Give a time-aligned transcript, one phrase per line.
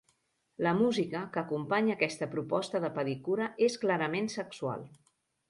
[0.67, 4.91] La música que acompanya aquesta proposta de pedicura és clarament sexual.